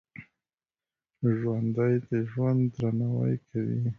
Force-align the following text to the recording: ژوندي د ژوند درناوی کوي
ژوندي 1.37 1.93
د 2.09 2.09
ژوند 2.29 2.61
درناوی 2.75 3.35
کوي 3.49 3.81